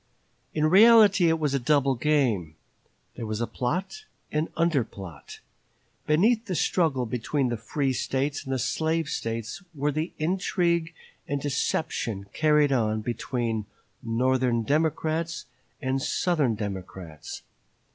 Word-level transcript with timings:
In 0.55 0.65
reality 0.65 1.29
it 1.29 1.37
was 1.37 1.53
a 1.53 1.59
double 1.59 1.93
game. 1.93 2.55
There 3.15 3.25
was 3.27 3.39
plot 3.53 4.05
and 4.31 4.47
under 4.57 4.83
plot. 4.83 5.41
Beneath 6.07 6.45
the 6.47 6.55
struggle 6.55 7.05
between 7.05 7.49
the 7.49 7.55
free 7.55 7.93
States 7.93 8.43
and 8.43 8.51
the 8.51 8.57
slave 8.57 9.07
States 9.09 9.61
were 9.75 9.91
the 9.91 10.11
intrigue 10.17 10.95
and 11.27 11.39
deception 11.39 12.25
carried 12.33 12.71
on 12.71 13.01
between 13.01 13.67
Northern 14.01 14.63
Democrats 14.63 15.45
and 15.83 16.01
Southern 16.01 16.55
Democrats. 16.55 17.43